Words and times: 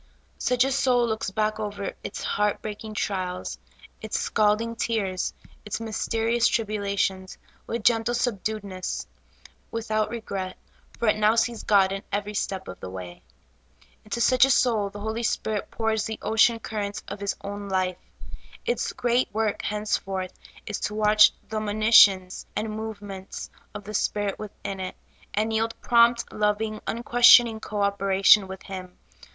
Such 0.39 0.63
a 0.65 0.71
soul 0.71 1.07
looks 1.07 1.29
back 1.29 1.59
over 1.59 1.93
its 2.03 2.23
heart 2.23 2.63
breaking 2.63 2.95
trials, 2.95 3.59
its 4.01 4.19
scalding 4.19 4.75
tears, 4.75 5.31
its 5.63 5.79
mysterious 5.79 6.47
tribulations, 6.47 7.37
with 7.67 7.83
gentle 7.83 8.15
subdued 8.15 8.63
ness, 8.63 9.05
without 9.69 10.09
regret, 10.09 10.57
for 10.97 11.07
it 11.07 11.17
now 11.17 11.35
sees 11.35 11.61
God 11.61 11.91
in 11.91 12.01
every 12.11 12.33
step 12.33 12.67
of 12.67 12.79
the 12.79 12.89
way. 12.89 13.21
Into 14.03 14.19
such 14.21 14.43
a 14.43 14.49
soul 14.49 14.89
the 14.89 14.99
Holy 15.01 15.21
Spirit 15.21 15.69
pours 15.69 16.05
the 16.05 16.17
ocean 16.23 16.57
currents 16.57 17.03
of 17.07 17.19
His 17.19 17.35
own 17.43 17.69
life; 17.69 17.97
its 18.65 18.93
great 18.93 19.31
work 19.31 19.59
14 19.61 19.61
SOUIv 19.61 19.61
FOOD. 19.61 19.65
henceforth 19.67 20.33
is 20.65 20.79
to 20.79 20.95
watch 20.95 21.31
the 21.49 21.59
monitions 21.59 22.47
and. 22.55 22.71
movements 22.71 23.51
of 23.75 23.83
the 23.83 23.93
Spirit 23.93 24.39
within 24.39 24.79
it, 24.79 24.95
and 25.35 25.51
3deld 25.51 25.73
prompt, 25.81 26.33
loving, 26.33 26.79
un 26.87 27.03
questioning 27.03 27.59
co 27.59 27.81
operation 27.83 28.47
with 28.47 28.63
Him. 28.63 28.97